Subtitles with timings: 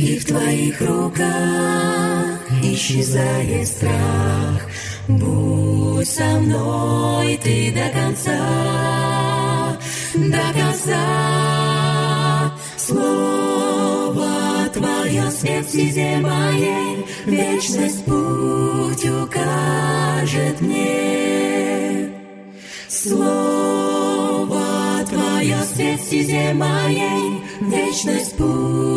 [0.00, 4.62] И в Твоих руках исчезает страх.
[5.08, 9.76] Будь со мной Ты до конца,
[10.14, 11.04] до конца.
[12.76, 22.12] Слово Твое свет в моей, Вечность путь укажет мне.
[22.88, 24.60] Слово
[25.10, 28.87] Твое свет в моей, Вечность путь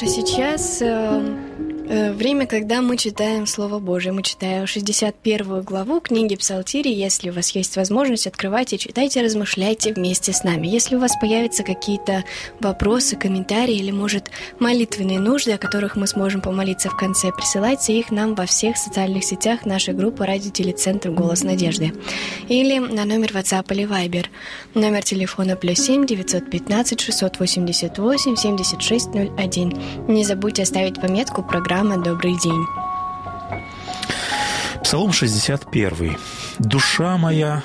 [0.00, 1.36] Что ж, а сейчас э,
[1.90, 4.12] э, время, когда мы читаем Слово Божие.
[4.12, 6.92] Мы читаем 61 главу книги Псалтири.
[6.92, 10.66] Если у вас есть возможность, открывайте, читайте, размышляйте вместе с нами.
[10.66, 12.24] Если у вас появятся какие-то
[12.60, 18.10] вопросы, комментарии или, может, молитвенные нужды, о которых мы сможем помолиться в конце, присылайте их
[18.10, 21.94] нам во всех социальных сетях нашей группы «Радио Телецентр Голос Надежды»
[22.48, 24.26] или на номер WhatsApp или Viber.
[24.74, 29.80] Номер телефона плюс 7 915 688 7601.
[30.06, 32.66] Не забудьте оставить пометку «Программа «Добрый день».
[34.82, 36.16] Псалом 61.
[36.58, 37.62] «Душа моя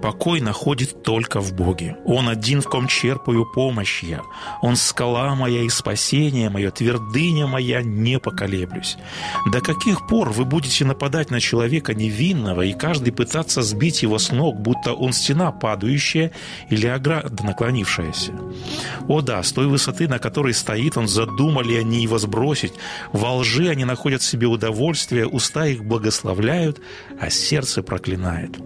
[0.00, 1.96] покой находит только в Боге.
[2.04, 4.22] Он один, в ком черпаю помощь я.
[4.62, 8.96] Он скала моя и спасение мое, твердыня моя, не поколеблюсь.
[9.46, 14.30] До каких пор вы будете нападать на человека невинного и каждый пытаться сбить его с
[14.32, 16.32] ног, будто он стена падающая
[16.70, 18.32] или ограда наклонившаяся?
[19.08, 22.72] О да, с той высоты, на которой стоит он, задумали они его сбросить.
[23.12, 26.80] Во лжи они находят себе удовольствие, уста их благословляют,
[27.20, 28.56] а сердце проклинает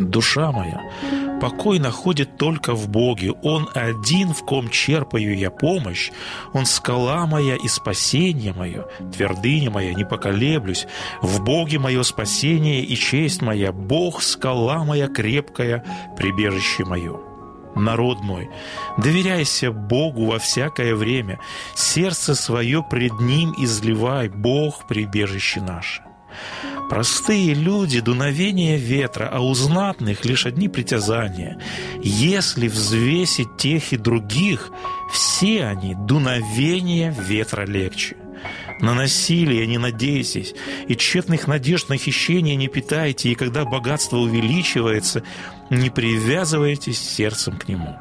[0.00, 0.80] душа моя,
[1.40, 3.32] покой находит только в Боге.
[3.42, 6.10] Он один, в ком черпаю я помощь.
[6.52, 10.86] Он скала моя и спасение мое, твердыня моя, не поколеблюсь.
[11.20, 15.84] В Боге мое спасение и честь моя, Бог, скала моя крепкая,
[16.16, 17.20] прибежище мое
[17.76, 18.50] народ мой,
[18.98, 21.38] доверяйся Богу во всякое время,
[21.74, 26.02] сердце свое пред Ним изливай, Бог прибежище наше.
[26.90, 31.56] Простые люди– дуновение ветра, а у знатных лишь одни притязания.
[32.02, 34.72] Если взвесить тех и других,
[35.12, 38.16] все они– дуновение ветра легче.
[38.80, 40.52] На насилие не надейтесь,
[40.88, 45.22] и тщетных надежд на хищение не питайте, и когда богатство увеличивается,
[45.70, 47.96] не привязывайтесь сердцем к нему.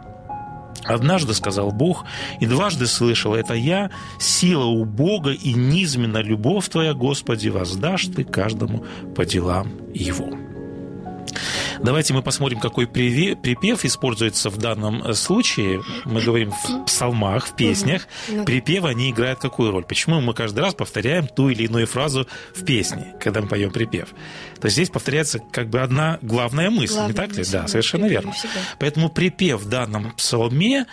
[0.85, 2.05] Однажды сказал Бог,
[2.39, 8.23] и дважды слышал это я, сила у Бога и низменно любовь Твоя, Господи, воздашь Ты
[8.23, 8.85] каждому
[9.15, 10.29] по делам Его.
[11.81, 15.81] Давайте мы посмотрим, какой припев используется в данном э, случае.
[16.03, 18.07] Мы говорим в псалмах, в песнях.
[18.27, 19.85] Ну Припевы, они играют какую роль?
[19.85, 24.09] Почему мы каждый раз повторяем ту или иную фразу в песне, когда мы поем припев?
[24.59, 27.47] То есть здесь повторяется как бы одна главная мысль, главная не так мысль, ли?
[27.49, 28.33] Да, совершенно верно.
[28.33, 28.59] Всегда.
[28.79, 30.85] Поэтому припев в данном псалме,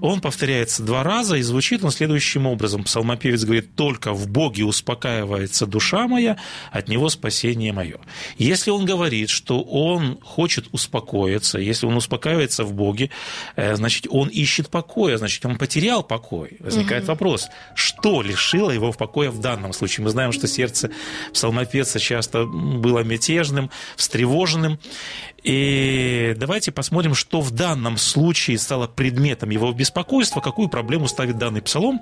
[0.00, 2.84] он повторяется два раза, и звучит он следующим образом.
[2.84, 6.36] Псалмопевец говорит, только в Боге успокаивается душа моя,
[6.70, 7.98] от Него спасение мое.
[8.36, 13.10] Если он говорит, что он хочет успокоиться, если он успокаивается в Боге,
[13.54, 16.56] э, значит, он ищет покоя, значит, он потерял покой.
[16.58, 17.12] Возникает угу.
[17.12, 20.04] вопрос, что лишило его в покоя в данном случае?
[20.04, 20.90] Мы знаем, что сердце
[21.32, 24.78] псалмопевца часто было мятежным, встревоженным.
[25.44, 31.60] И давайте посмотрим, что в данном случае стало предметом его беспокойства, какую проблему ставит данный
[31.60, 32.00] псалом.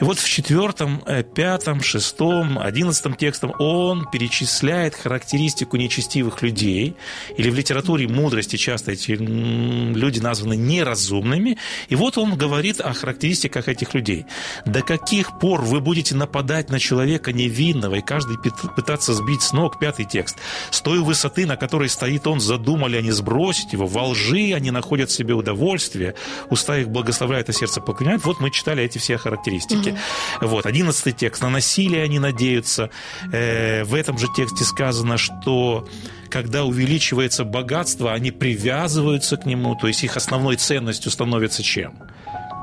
[0.00, 6.96] И вот в четвертом, э, пятом, шестом, одиннадцатом текстом он перечисляет характеристику нечестивых людей.
[7.36, 11.58] Или в литературе мудрости часто эти люди названы неразумными.
[11.88, 14.24] И вот он говорит о характеристиках этих людей.
[14.64, 18.38] До каких пор вы будете нападать на человека невинного и каждый
[18.76, 19.78] пытаться сбить с ног?
[19.78, 20.36] Пятый текст.
[20.70, 24.70] С той высоты, на которой стоит он, задумывается Думали они сбросить его, во лжи они
[24.70, 26.14] находят себе удовольствие,
[26.48, 28.24] уста их благословляют, а сердце поклоняют.
[28.24, 29.96] Вот мы читали эти все характеристики.
[30.40, 30.48] Угу.
[30.48, 31.42] Вот, одиннадцатый текст.
[31.42, 32.90] На насилие они надеются.
[33.32, 35.88] Э, в этом же тексте сказано, что
[36.28, 41.94] когда увеличивается богатство, они привязываются к нему, то есть их основной ценностью становится чем?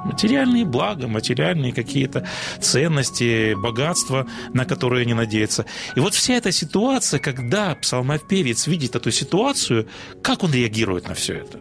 [0.05, 2.27] материальные блага, материальные какие-то
[2.59, 5.65] ценности, богатства, на которые они надеются.
[5.95, 9.87] И вот вся эта ситуация, когда псалмопевец видит эту ситуацию,
[10.21, 11.59] как он реагирует на все это?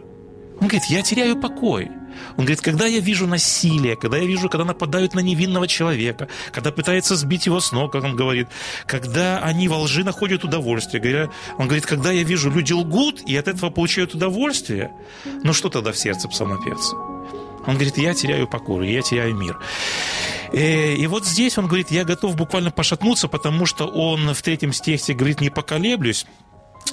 [0.65, 1.91] Он говорит, я теряю покой.
[2.37, 6.71] Он говорит, когда я вижу насилие, когда я вижу, когда нападают на невинного человека, когда
[6.71, 8.47] пытаются сбить его с ног, как он говорит,
[8.87, 11.29] когда они во лжи находят удовольствие.
[11.59, 14.91] Он говорит, когда я вижу, люди лгут и от этого получают удовольствие,
[15.43, 16.95] ну что тогда в сердце псалмопевца?
[17.67, 19.59] Он говорит, я теряю покору, я теряю мир.
[20.51, 24.73] Э, и вот здесь он говорит, я готов буквально пошатнуться, потому что он в третьем
[24.73, 26.25] стихе говорит, не поколеблюсь.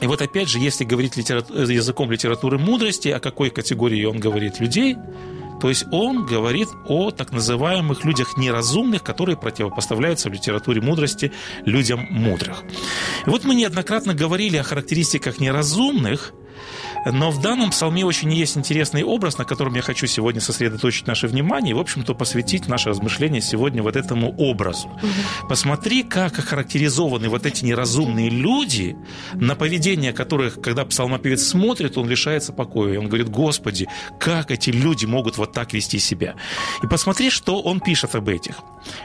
[0.00, 1.44] И вот опять же, если говорить литера...
[1.50, 4.96] языком литературы мудрости, о какой категории он говорит людей,
[5.60, 11.30] то есть он говорит о так называемых людях неразумных, которые противопоставляются в литературе мудрости
[11.64, 12.64] людям мудрых.
[13.26, 16.32] И вот мы неоднократно говорили о характеристиках неразумных,
[17.04, 21.26] но в данном псалме очень есть интересный образ, на котором я хочу сегодня сосредоточить наше
[21.26, 24.88] внимание и, в общем-то, посвятить наше размышление сегодня вот этому образу.
[24.88, 25.48] Угу.
[25.48, 28.96] Посмотри, как охарактеризованы вот эти неразумные люди,
[29.34, 32.94] на поведение которых, когда псалмопевец смотрит, он лишается покоя.
[32.94, 33.88] И он говорит, Господи,
[34.20, 36.34] как эти люди могут вот так вести себя?
[36.82, 38.56] И посмотри, что он пишет об этих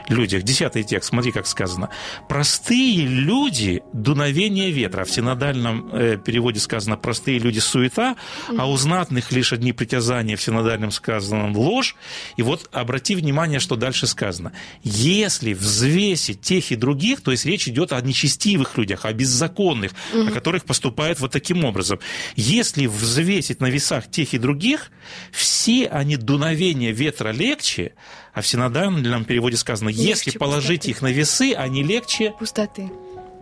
[0.08, 0.42] людях.
[0.42, 1.88] Десятый текст, смотри, как сказано.
[2.28, 5.04] «Простые люди– дуновение ветра».
[5.04, 8.16] В синодальном э, переводе сказано «простые люди– суета суета,
[8.56, 11.96] а у знатных лишь одни притязания в синодальном сказанном ложь.
[12.36, 14.52] И вот обрати внимание, что дальше сказано.
[14.82, 20.28] Если взвесить тех и других, то есть речь идет о нечестивых людях, о беззаконных, угу.
[20.28, 21.98] о которых поступают вот таким образом.
[22.36, 24.90] Если взвесить на весах тех и других,
[25.32, 27.92] все они дуновения ветра легче,
[28.32, 30.90] а в синодальном переводе сказано, легче если положить пустоты.
[30.90, 32.34] их на весы, они легче...
[32.38, 32.88] Пустоты.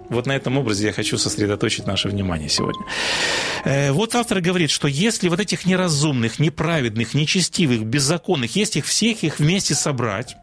[0.08, 2.84] Вот на этом образе я хочу сосредоточить наше внимание сегодня.
[3.64, 9.24] Э, вот автор говорит, что если вот этих неразумных, неправедных, нечестивых, беззаконных, если их всех
[9.24, 10.36] их вместе собрать,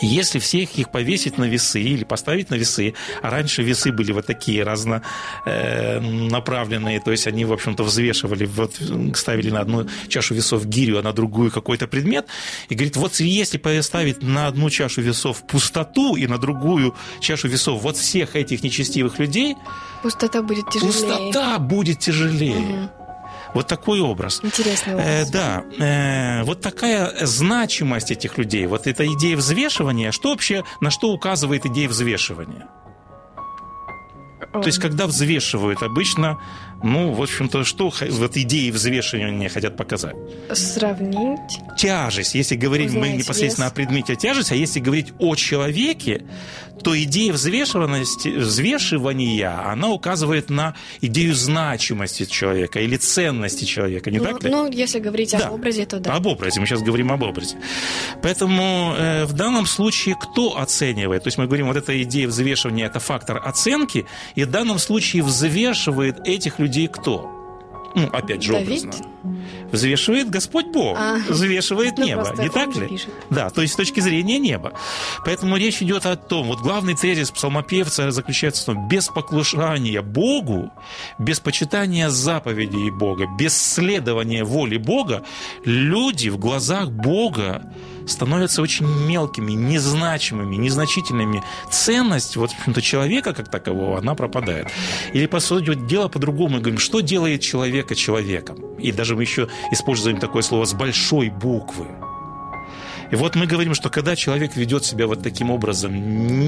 [0.00, 4.26] если всех их повесить на весы или поставить на весы, а раньше весы были вот
[4.26, 8.76] такие разнонаправленные, то есть они, в общем-то, взвешивали, вот,
[9.14, 12.26] ставили на одну чашу весов гирю, а на другую какой-то предмет,
[12.68, 17.82] и говорит, вот если поставить на одну чашу весов пустоту и на другую чашу весов
[17.82, 19.56] вот всех этих нечестивых людей,
[20.02, 20.92] пустота будет тяжелее.
[20.92, 22.56] Пустота будет тяжелее.
[22.56, 23.01] Угу.
[23.54, 24.40] Вот такой образ.
[24.42, 25.06] Интересный образ.
[25.06, 25.64] Э, да.
[25.78, 28.66] Э, вот такая значимость этих людей.
[28.66, 30.10] Вот эта идея взвешивания.
[30.10, 32.68] Что вообще, на что указывает идея взвешивания?
[34.52, 36.38] То есть, когда взвешивают, обычно
[36.82, 40.16] ну, в общем-то, что вот идеи взвешивания хотят показать?
[40.52, 41.60] Сравнить.
[41.78, 42.34] Тяжесть.
[42.34, 43.72] Если говорить Узнать мы непосредственно вес.
[43.72, 46.24] о предмете тяжесть, а если говорить о человеке,
[46.82, 54.24] то идея взвешиванности, взвешивания, она указывает на идею значимости человека или ценности человека, не ну,
[54.24, 54.50] так ли?
[54.50, 55.46] Ну, если говорить да.
[55.46, 56.14] об образе, то да.
[56.14, 57.56] Об образе, мы сейчас говорим об образе.
[58.22, 61.22] Поэтому э, в данном случае кто оценивает?
[61.22, 65.22] То есть мы говорим, вот эта идея взвешивания– это фактор оценки, и в данном случае
[65.22, 67.41] взвешивает этих людей людей кто?
[67.94, 68.84] Ну, опять же, Давид?
[68.84, 69.06] образно.
[69.70, 72.88] Взвешивает Господь Бог, а, взвешивает ну, небо, не так ли?
[72.88, 73.10] Пишет.
[73.30, 74.72] Да, то есть с точки зрения неба.
[75.24, 80.70] Поэтому речь идет о том, вот главный тезис псалмопевца заключается в том, без поклушания Богу,
[81.18, 85.22] без почитания заповедей Бога, без следования воли Бога,
[85.64, 87.72] люди в глазах Бога
[88.06, 91.42] становятся очень мелкими, незначимыми, незначительными.
[91.70, 94.68] Ценность вот, в человека как такового, она пропадает.
[95.12, 98.56] Или, по сути дела, по-другому говорим, что делает человека человеком?
[98.78, 101.86] И даже мы еще используем такое слово с большой буквы.
[103.12, 105.92] И вот мы говорим, что когда человек ведет себя вот таким образом,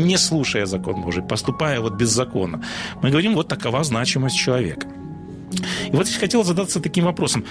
[0.07, 2.65] не слушая закон Божий, поступая вот без закона,
[3.03, 4.89] мы говорим, вот такова значимость человека.
[5.87, 7.45] И вот я хотел задаться таким вопросом.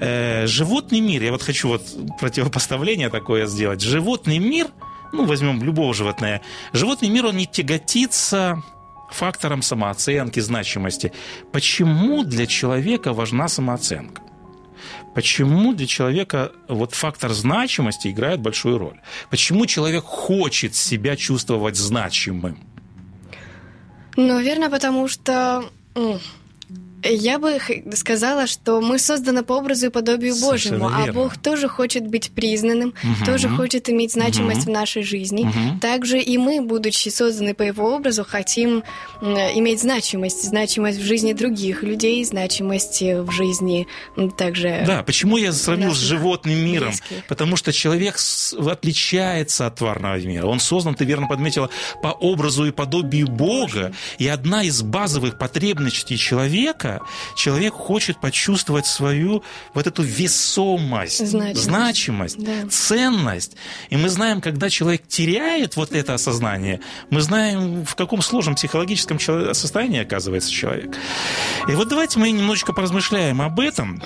[0.00, 1.82] Э, животный мир, я вот хочу вот
[2.20, 3.80] противопоставление такое сделать.
[3.80, 4.66] Животный мир,
[5.12, 6.40] ну, возьмем любого животное,
[6.72, 8.62] животный мир, он не тяготится
[9.10, 11.12] фактором самооценки, значимости.
[11.52, 14.22] Почему для человека важна самооценка?
[15.14, 19.00] Почему для человека вот фактор значимости играет большую роль?
[19.30, 22.58] Почему человек хочет себя чувствовать значимым?
[24.16, 25.64] Наверное, потому что
[27.04, 27.58] я бы
[27.94, 31.12] сказала, что мы созданы по образу и подобию Совершенно Божьему, а.
[31.12, 33.24] Бог тоже хочет быть признанным, Мгм.
[33.26, 34.70] тоже хочет иметь значимость Мгм.
[34.70, 35.44] в нашей жизни.
[35.44, 35.80] Мгм.
[35.80, 38.82] Также и мы, будучи созданы по Его образу, хотим
[39.22, 43.86] иметь значимость, значимость в жизни других людей, значимость э, в жизни
[44.36, 44.84] также.
[44.86, 46.88] Да, почему я сравнил с животным миром?
[46.88, 47.24] близких.
[47.26, 48.16] Потому что человек
[48.66, 50.46] отличается от тварного мира.
[50.46, 51.70] Он создан, ты верно подметила,
[52.02, 53.92] по образу и подобию Бога.
[54.18, 56.87] И одна из базовых потребностей человека,
[57.34, 59.42] человек хочет почувствовать свою
[59.74, 61.62] вот эту весомость, Значимость.
[61.62, 62.68] значимость, Да.
[62.70, 63.56] ценность.
[63.90, 66.80] И мы знаем, когда человек теряет вот это осознание,
[67.10, 69.18] мы знаем, в каком сложном психологическом
[69.54, 70.96] состоянии оказывается человек.
[71.68, 74.02] И вот давайте мы немножечко поразмышляем об этом.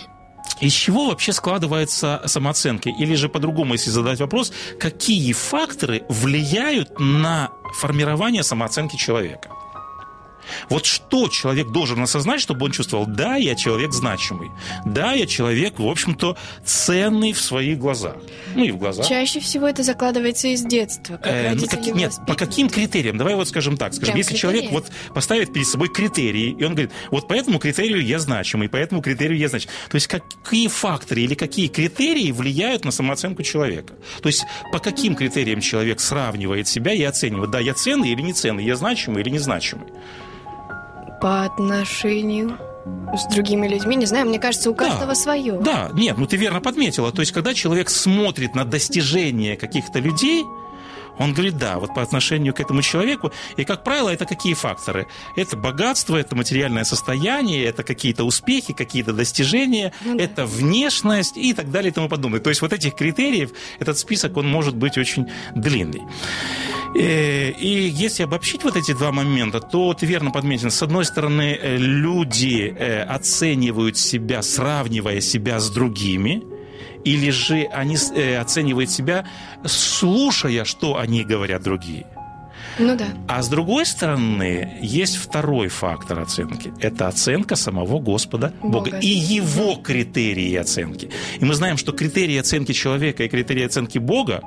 [0.60, 2.88] Из чего вообще складывается самооценка?
[2.90, 9.50] Или же по-другому, если задать вопрос, какие факторы влияют на формирование самооценки человека?
[10.68, 14.50] Вот что человек должен осознать, чтобы он чувствовал, да, я человек значимый,
[14.84, 18.16] да, я человек, в общем-то, ценный в своих глазах.
[18.54, 19.06] Ну и в глазах.
[19.08, 21.16] Чаще всего это закладывается из детства.
[21.16, 23.16] Как Э, ну, каки- нет, по каким критериям?
[23.18, 23.94] Давай вот скажем так.
[23.94, 24.40] Скажем, Прям если критерии?
[24.60, 28.68] человек вот поставит перед собой критерии, и он говорит, вот по этому критерию я значимый,
[28.68, 29.74] по этому критерию я значимый.
[29.90, 33.94] То есть какие факторы или какие критерии влияют на самооценку человека?
[34.22, 38.32] То есть по каким критериям человек сравнивает себя и оценивает, да, я ценный или не
[38.32, 39.86] ценный, я значимый или незначимый?
[41.22, 42.58] По отношению
[43.16, 45.52] с другими людьми, не знаю, мне кажется, у каждого свое.
[45.60, 47.12] Да, нет, ну ты верно подметила.
[47.12, 50.44] То есть, когда человек смотрит на достижения каких-то людей,
[51.18, 53.32] он говорит, да, вот по отношению к этому человеку.
[53.56, 55.06] И, как правило, это какие факторы?
[55.36, 60.24] Это богатство, это материальное состояние, это какие-то успехи, какие-то достижения, Ну да.
[60.24, 62.40] это внешность и так далее и тому подобное.
[62.40, 66.02] То есть вот этих критериев, этот список, он может быть очень длинный.
[66.94, 70.70] Э, И если обобщить вот эти два момента, то ты верно подметил.
[70.70, 76.42] С одной стороны, э, люди э, оценивают себя, сравнивая себя с другими,
[77.04, 77.96] или же они
[78.40, 79.24] оценивают себя,
[79.64, 82.06] слушая, что они говорят другие.
[82.78, 83.06] Ну да.
[83.28, 86.72] А с другой стороны, есть второй фактор оценки.
[86.80, 88.98] Это оценка самого Господа Бога, Бога.
[88.98, 91.10] и его критерии оценки.
[91.40, 94.42] И мы знаем, что критерии оценки человека и критерии оценки Бога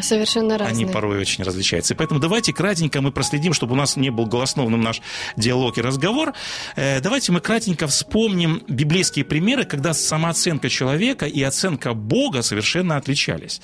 [0.00, 0.84] Совершенно разные.
[0.84, 1.94] они порой очень различаются.
[1.94, 5.00] И поэтому давайте кратенько мы проследим, чтобы у нас не был голосновным наш
[5.36, 6.32] диалог и разговор.
[6.76, 13.60] Э, Давайте мы кратенько вспомним библейские примеры, когда самооценка человека и оценка Бога совершенно отличались.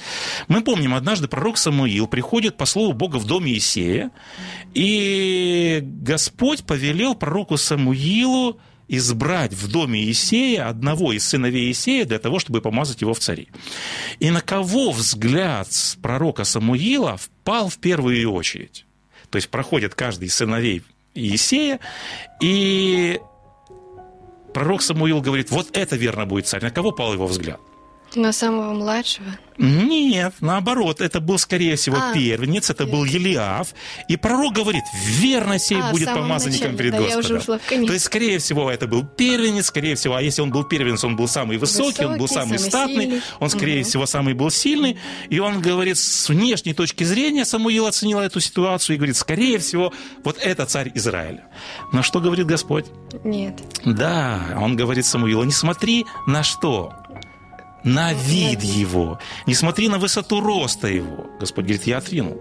[0.49, 4.11] Мы помним, однажды пророк Самуил приходит по слову Бога в доме Исея,
[4.75, 8.61] и Господь повелел пророку Самуилу
[8.93, 13.49] избрать в доме Исея одного из сыновей Исея для того, чтобы помазать его в цари.
[14.19, 15.69] И на кого взгляд
[16.03, 18.85] пророка Самуила впал в первую очередь?
[19.31, 20.83] То есть проходит каждый из сыновей
[21.15, 21.81] Иисея,
[22.41, 23.19] и
[24.53, 26.63] пророк Самуил говорит, вот это верно будет царь.
[26.63, 27.61] На кого пал его взгляд?
[28.15, 29.27] На самого младшего.
[29.59, 33.75] Нет, наоборот, это был, скорее всего, А, первенец, это был Елиав.
[34.09, 37.37] И пророк говорит, верно сей А, будет помазанником начале, перед да, Господом.
[37.39, 37.59] ушла.
[37.69, 41.17] То есть, скорее всего, это был первенец, скорее всего, а если он был первенец, он
[41.17, 43.23] был самый высокий, он был Высокий, самый самый статный, сильный.
[43.41, 43.89] он, скорее Мгм.
[43.89, 44.99] всего, самый был сильный.
[45.29, 49.93] И он говорит, с внешней точки зрения Самуил оценил эту ситуацию и говорит, скорее всего,
[50.25, 51.45] вот это царь Израиля.
[51.93, 52.87] На что говорит Господь?
[53.23, 53.61] Нет.
[53.85, 56.95] Да, он говорит Самуилу, не смотри на что?
[57.85, 59.19] На вид его.
[59.47, 61.27] Не смотри на высоту роста его.
[61.41, 62.41] Господь говорит, я отринул.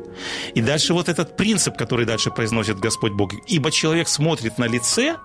[0.53, 3.31] И дальше вот этот принцип, который дальше произносит Господь Бог.
[3.47, 5.17] Ибо человек смотрит на лице,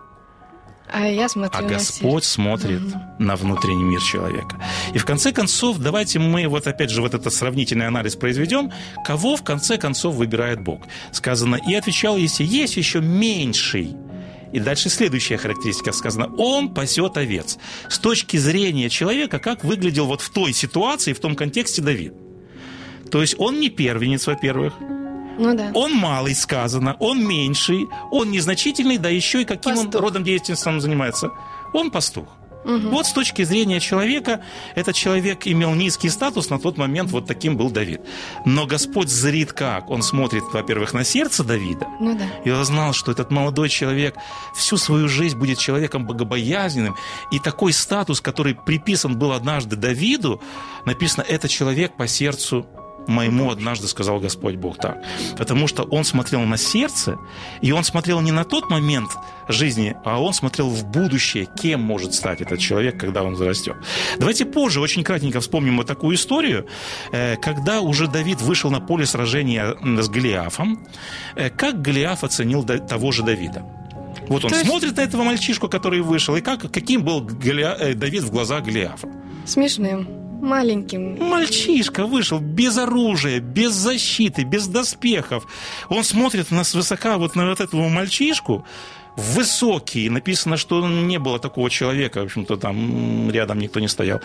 [0.89, 2.81] А я смотрю а Господь смотрит
[3.19, 4.57] на внутренний мир человека.
[4.95, 8.71] И в конце концов, давайте мы вот опять же вот этот сравнительный анализ произведем.
[9.05, 10.83] Кого в конце концов выбирает Бог?
[11.13, 13.97] Сказано, и отвечал Если есть еще меньший.
[14.53, 16.33] И дальше следующая характеристика сказана.
[16.37, 17.59] Он пасет овец.
[17.89, 22.15] С точки зрения человека, как выглядел вот в той ситуации, в том контексте Давид.
[23.11, 24.75] То есть он не первенец, во-первых.
[25.39, 25.71] Ну да.
[25.75, 30.01] Он малый, сказано, он меньший, он незначительный, да еще и каким он Пастух.
[30.01, 31.31] родом деятельности он занимается.
[31.75, 32.29] Он пастух.
[32.67, 34.41] Вот с точки зрения человека,
[34.75, 38.01] этот человек имел низкий статус, на тот момент вот таким был Давид.
[38.45, 39.89] Но Господь зрит как?
[39.89, 42.25] Он смотрит, во-первых, на сердце Давида, Ну да.
[42.45, 44.17] и он знал, что этот молодой человек
[44.55, 46.97] всю свою жизнь будет человеком богобоязненным.
[47.31, 50.41] И такой статус, который приписан был однажды Давиду,
[50.85, 52.67] написано, это человек по сердцу
[53.07, 55.03] моему однажды сказал Господь Бог так.
[55.39, 57.19] Потому что он смотрел на сердце,
[57.63, 59.11] и он смотрел не на тот момент
[59.49, 63.77] жизни, а он смотрел в будущее, кем может стать этот человек, когда он зарастет.
[64.19, 66.67] Давайте позже очень кратенько вспомним вот такую историю,
[67.13, 70.87] э, когда уже Давид вышел на поле сражения с Голиафом,
[71.37, 73.65] э, как Голиаф оценил того же Давида.
[74.29, 77.77] Вот он То есть- смотрит на этого мальчишку, который вышел, и как, каким был Голиа-
[77.79, 79.09] э, Давид в глазах Голиафа.
[79.45, 80.09] Смешным,
[80.41, 81.19] маленьким.
[81.19, 85.47] Мальчишка вышел без оружия, без защиты, без доспехов.
[85.89, 88.65] Он смотрит на свысока вот на вот этого мальчишку,
[89.17, 94.21] высокий, написано, что не было такого человека, в общем-то, там рядом никто не стоял.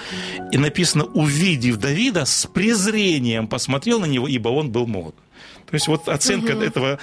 [0.51, 5.15] И написано, увидев Давида, с презрением посмотрел на него, ибо он был молод.
[5.72, 7.00] То есть вот оценка этого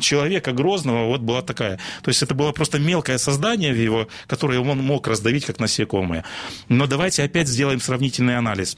[0.00, 1.78] человека грозного вот была такая.
[2.02, 6.24] То есть это было просто мелкое создание в его, которое он мог раздавить как насекомое.
[6.68, 8.76] Но давайте опять сделаем сравнительный анализ.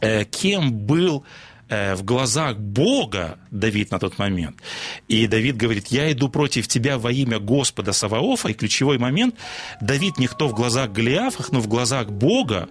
[0.00, 1.24] Э, Кем был
[1.68, 4.56] э, в глазах Бога Давид на тот момент.
[5.06, 8.48] И Давид говорит, я иду против тебя во имя Господа Саваофа.
[8.48, 9.36] И ключевой момент,
[9.80, 12.68] Давид никто в глазах Голиафах, но в глазах Бога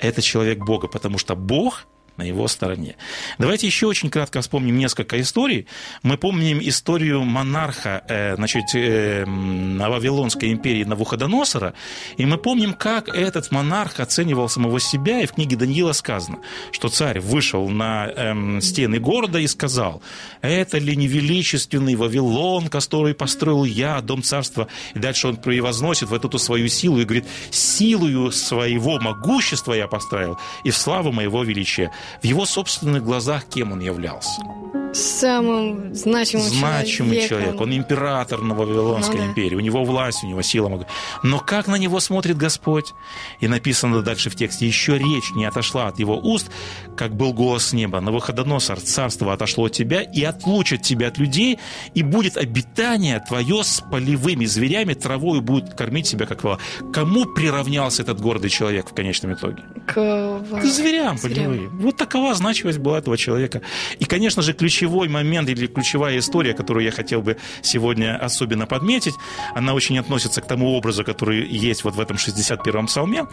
[0.00, 2.96] это человек Бога, потому что Бог на его стороне.
[3.38, 5.66] Давайте еще очень кратко вспомним несколько историй.
[6.02, 11.74] Мы помним историю монарха э, значит, э, Вавилонской империи Навуходоносора,
[12.16, 16.38] и мы помним, как этот монарх оценивал самого себя, и в книге Даниила сказано,
[16.72, 20.02] что царь вышел на эм, стены города и сказал,
[20.40, 26.24] это ли не величественный Вавилон, который построил я, дом царства, и дальше он превозносит вот
[26.24, 31.90] эту свою силу и говорит, силою своего могущества я построил, и в славу моего величия.
[32.22, 34.40] В его собственных глазах кем он являлся?
[34.92, 37.28] Самым значимым, Значимый человеком.
[37.28, 39.26] человек, он император на Вавилонской Ну да.
[39.30, 40.68] империи, у него власть, у него сила.
[40.68, 40.86] мог-
[41.24, 42.92] Но как на него смотрит Господь?
[43.40, 46.48] И написано дальше в тексте, еще речь не отошла от его уст,
[46.96, 48.00] как был голос с неба.
[48.00, 51.58] Навуходоносор, царство отошло от тебя и отлучит тебя от людей,
[51.94, 56.58] и будет обитание твое с полевыми зверями, травою будет кормить себя, как вола.
[56.92, 59.64] Кому приравнялся этот гордый человек в конечном итоге?
[59.88, 61.18] К, К зверям, Зверям.
[61.18, 61.78] полевым.
[61.80, 63.60] Вот такова значимость была этого человека.
[63.98, 69.14] И, конечно же, ключевой момент или ключевая история, которую я хотел бы сегодня особенно подметить,
[69.54, 73.26] она очень относится к тому образу, который есть вот в этом 61-м псалме.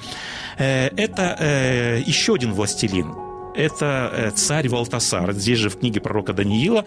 [0.58, 3.31] Э, Это э, еще один властелин.
[3.56, 5.34] Это э, царь Валтасар.
[5.34, 6.86] Здесь же в книге пророка Даниила.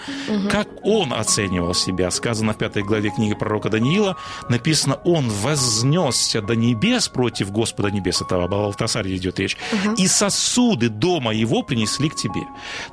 [0.50, 2.10] Как он оценивал себя?
[2.10, 4.16] Сказано в пятой главе книги пророка Даниила.
[4.48, 8.22] Написано, он вознесся до небес против Господа небес.
[8.22, 9.56] Это об Валтасаре идет речь.
[9.98, 12.42] И сосуды дома его принесли к тебе.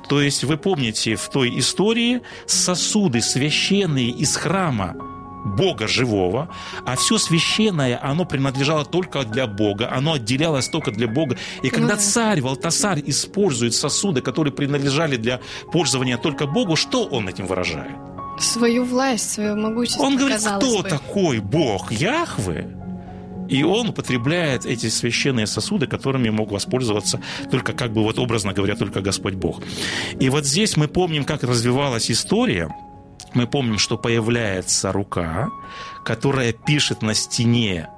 [0.08, 4.94] То есть вы помните в той истории сосуды священные из храма
[5.44, 6.48] Бога живого,
[6.86, 11.36] а все священное, оно принадлежало только для Бога, оно отделялось только для Бога.
[11.62, 12.00] И когда да.
[12.00, 15.40] царь Валтасарь использует сосуды, которые принадлежали для
[15.72, 17.96] пользования только Богу, что он этим выражает?
[18.38, 20.02] Свою власть, свое могущество.
[20.02, 20.88] Он говорит, кто бы.
[20.88, 22.68] такой Бог Яхве?
[23.48, 28.76] И он употребляет эти священные сосуды, которыми мог воспользоваться только, как бы вот образно говоря,
[28.76, 29.60] только Господь Бог.
[30.18, 32.74] И вот здесь мы помним, как развивалась история.
[33.34, 35.50] Мы помним, что появляется рука,
[36.04, 37.88] которая пишет на стене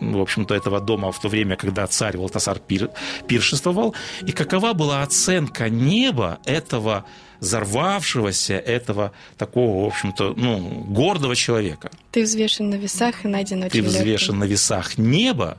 [0.00, 2.90] в общем-то, этого дома в то время, когда царь Валтасар пир,
[3.28, 3.94] пиршествовал,
[4.26, 7.04] и какова была оценка неба этого
[7.40, 11.90] взорвавшегося, этого такого, в общем-то, ну, гордого человека.
[12.10, 15.58] Ты взвешен на весах и найден очень Ты взвешен на весах неба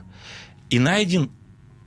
[0.70, 1.30] и найден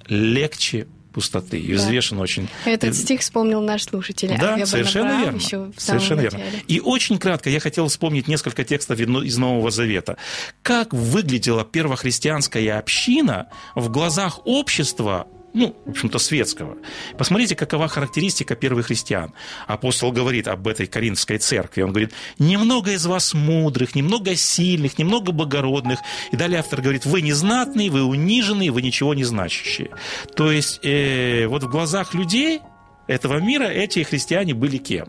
[0.08, 1.60] легче пустоты.
[1.60, 1.80] И Да.
[1.80, 2.48] взвешен очень...
[2.66, 4.38] Этот Ты- стих вспомнил наш слушатель.
[4.40, 5.40] Да, совершенно верно.
[5.76, 6.40] Совершенно верно.
[6.68, 10.18] И очень кратко я хотел вспомнить несколько текстов из Нового Завета.
[10.62, 15.26] Как выглядела первохристианская община в глазах общества
[15.58, 16.78] ну, в общем-то, светского.
[17.18, 19.34] Посмотрите, какова характеристика первых христиан.
[19.66, 21.82] Апостол говорит об этой Коринфской церкви.
[21.82, 26.00] Он говорит, немного из вас мудрых, немного сильных, немного богородных.
[26.32, 29.90] И далее автор говорит, вы незнатные, вы униженные, вы ничего не значащие.
[30.36, 32.62] То есть, э, вот в глазах людей
[33.08, 35.08] этого мира эти христиане были кем?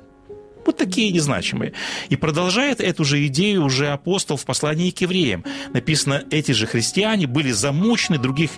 [0.78, 1.72] Такие незначимые.
[2.08, 5.44] И продолжает эту же идею уже апостол в послании к евреям.
[5.74, 8.50] Написано, эти же христиане были замучены, других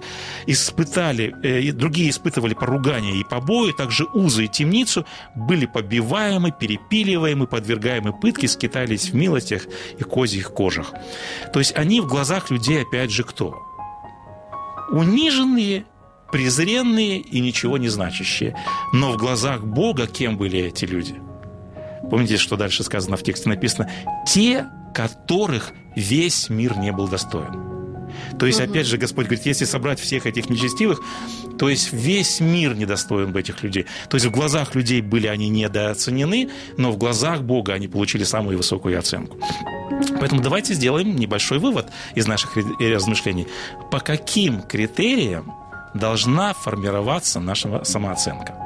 [0.47, 8.13] испытали, э, другие испытывали поругание и побои, также узы и темницу, были побиваемы, перепиливаемы, подвергаемы
[8.13, 9.63] пытке, скитались в милостях
[9.99, 10.93] и козьих кожах.
[11.53, 13.71] То есть они в глазах людей опять же кто?
[14.91, 15.85] униженные,
[16.31, 18.57] презренные и ничего не значащие.
[18.93, 21.21] Но в глазах Бога кем были эти люди?
[22.11, 23.91] Помните, что дальше сказано в тексте написано?
[24.27, 27.81] Те, которых весь мир не был достоин.
[28.39, 31.01] То есть, опять же, Господь говорит, если собрать всех этих нечестивых,
[31.59, 33.87] то есть весь мир недостоин бы этих людей.
[34.09, 38.57] То есть в глазах людей были они недооценены, но в глазах Бога они получили самую
[38.57, 39.39] высокую оценку.
[40.19, 43.47] Поэтому давайте сделаем небольшой вывод из наших размышлений.
[43.91, 45.53] По каким критериям
[45.95, 48.60] должна формироваться наша самооценка?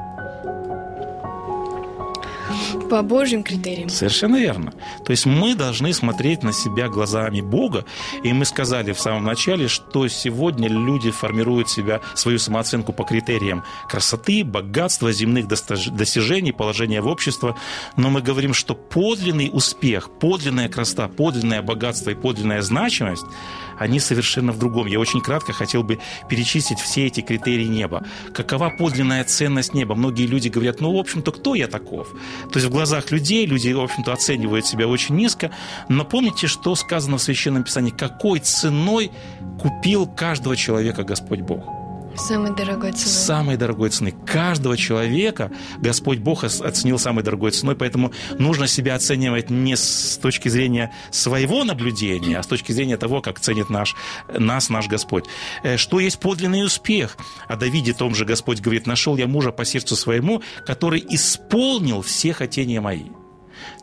[2.89, 3.89] По Божьим критериям.
[3.89, 4.73] Совершенно верно.
[5.05, 7.85] То есть мы должны смотреть на себя глазами Бога.
[8.23, 13.63] И мы сказали в самом начале, что сегодня люди формируют себя, свою самооценку по критериям
[13.89, 17.55] красоты, богатства, земных достижений, положения в обществе.
[17.97, 23.25] Но мы говорим, что подлинный успех, подлинная красота, подлинное богатство и подлинная значимость–
[23.77, 24.87] они совершенно в другом.
[24.87, 28.03] Я очень кратко хотел бы перечислить все эти критерии неба.
[28.33, 29.95] Какова подлинная ценность неба?
[29.95, 32.09] Многие люди говорят, ну, в общем-то, кто я таков?
[32.51, 35.51] То есть в глазах людей люди, в общем-то, оценивают себя очень низко.
[35.89, 37.91] Но помните, что сказано в Священном Писании?
[37.91, 39.11] Какой ценой
[39.59, 41.84] купил каждого человека Господь Бог?
[42.17, 43.13] Самой дорогой ценой.
[43.13, 44.13] Самой дорогой цены.
[44.25, 50.49] Каждого человека Господь Бог оценил самой дорогой ценой, поэтому нужно себя оценивать не с точки
[50.49, 53.95] зрения своего наблюдения, а с точки зрения того, как ценит наш,
[54.27, 55.25] нас наш Господь.
[55.63, 57.17] Э, что есть подлинный успех?
[57.47, 62.33] О Давиде том же Господь говорит, нашел я мужа по сердцу своему, который исполнил все
[62.33, 63.03] хотения мои.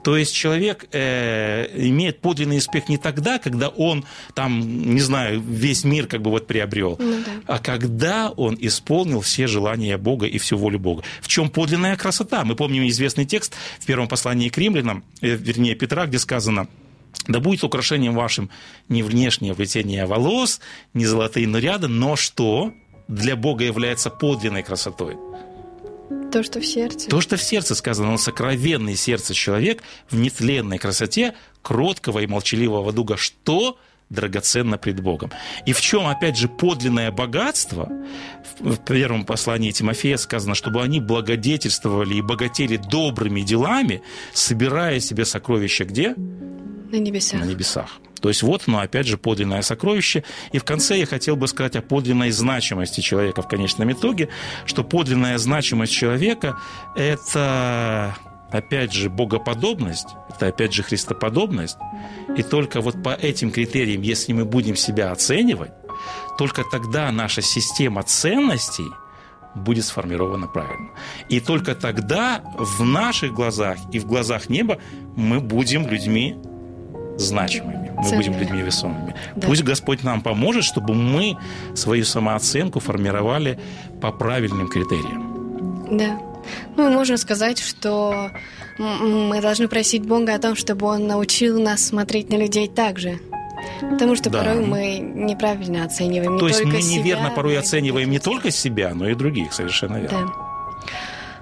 [0.02, 5.84] То есть человек э, имеет подлинный успех не тогда, когда он там, не знаю, весь
[5.84, 7.54] мир как бы вот приобрел, ну, да.
[7.54, 11.02] а когда он исполнил все желания Бога и всю волю Бога.
[11.20, 12.44] В чем подлинная красота?
[12.44, 16.66] Мы помним известный текст в первом послании к римлянам, э, вернее Петра, где сказано,
[17.28, 18.50] да будет украшением вашим
[18.88, 20.60] не внешнее плетение волос,
[20.94, 22.72] не золотые наряды, но что
[23.06, 25.16] для Бога является подлинной красотой–
[26.32, 27.08] то, что в сердце.
[27.08, 32.92] То, что в сердце сказано, он сокровенный сердце человек в нетленной красоте кроткого и молчаливого
[32.92, 33.78] дуга, что
[34.12, 35.30] драгоценно пред Богом.
[35.66, 37.88] И в чем, опять же, подлинное богатство?
[38.60, 45.84] В первом послании Тимофея сказано, чтобы они благодетельствовали и богатели добрыми делами, собирая себе сокровища
[45.84, 46.14] где?
[46.16, 47.40] На небесах.
[47.40, 48.00] На небесах.
[48.22, 50.22] То есть вот оно, опять же, подлинное сокровище.
[50.52, 54.28] И в конце я хотел бы сказать о подлинной значимости человека в конечном итоге,
[54.64, 56.56] что подлинная значимость человека–
[56.96, 58.16] это
[58.50, 61.78] опять же, богоподобность, это опять же христоподобность.
[62.36, 65.72] И только вот по этим критериям, если мы будем себя оценивать,
[66.38, 68.86] только тогда наша система ценностей
[69.54, 70.90] будет сформирована правильно.
[71.28, 74.78] И только тогда в наших глазах и в глазах неба
[75.16, 76.36] мы будем людьми
[77.16, 78.16] значимыми, мы Ценными.
[78.16, 79.14] будем людьми весомыми.
[79.36, 79.46] Да.
[79.46, 81.36] Пусть Господь нам поможет, чтобы мы
[81.74, 83.58] свою самооценку формировали
[84.00, 85.88] по правильным критериям.
[85.90, 86.18] Да.
[86.76, 88.30] Ну, можно сказать, что
[88.78, 93.18] мы должны просить Бога о том, чтобы Он научил нас смотреть на людей так же.
[93.80, 94.42] Потому что да.
[94.42, 96.38] порой мы неправильно оцениваем.
[96.38, 99.98] То не есть мы неверно себя, порой оцениваем не только себя, но и других, совершенно
[99.98, 100.26] верно.
[100.26, 100.52] Да.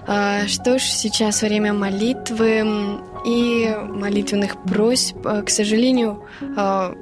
[0.07, 5.15] А, что ж, сейчас время молитвы и молитвенных просьб.
[5.25, 6.23] А, к сожалению,
[6.57, 6.93] а,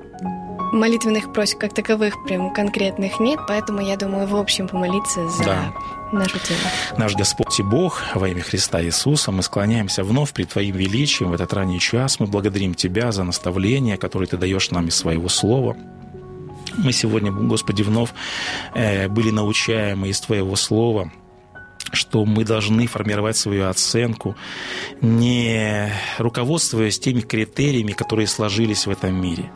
[0.72, 5.74] молитвенных просьб как таковых прям конкретных нет, поэтому я думаю, в общем помолиться за да.
[6.12, 6.60] нашу тему.
[6.98, 11.34] Наш Господь и Бог, во имя Христа Иисуса, мы склоняемся вновь при Твоим величием в
[11.34, 12.20] этот ранний час.
[12.20, 15.76] Мы благодарим Тебя за наставление, которое Ты даешь нам из Своего Слова.
[16.78, 18.12] Мы сегодня, Господи, вновь
[18.74, 21.12] э, были научаемы из Твоего Слова–
[21.92, 24.36] что мы должны формировать свою оценку,
[25.02, 29.52] не руководствуясь теми критериями, которые сложились в этом мире,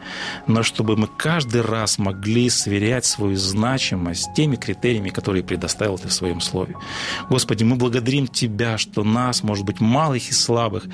[0.47, 6.13] но чтобы мы каждый раз могли сверять свою значимость теми критериями, которые предоставил Ты в
[6.13, 6.75] Своем Слове.
[7.29, 10.85] Господи, мы благодарим Тебя, что нас, может быть, малых и слабых,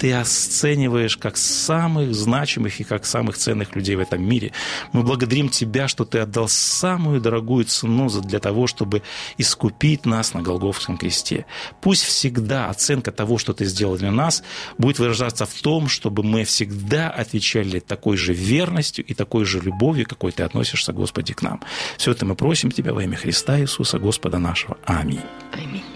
[0.00, 4.52] Ты оцениваешь как самых значимых и как самых ценных людей в этом мире.
[4.92, 9.02] Мы благодарим Тебя, что Ты отдал самую дорогую цену для того, чтобы
[9.36, 11.46] искупить нас на Голгофском Голгофском кресте.
[11.80, 14.42] Пусть всегда оценка того, что ты сделал для нас,
[14.78, 20.06] будет выражаться в том, чтобы мы всегда отвечали такой же верностью и такой же любовью,
[20.06, 21.60] какой ты относишься, Господи, к нам.
[21.96, 24.76] Все это мы просим Тебя во имя Христа Иисуса, Господа нашего.
[24.84, 25.20] Аминь.
[25.52, 25.95] Аминь.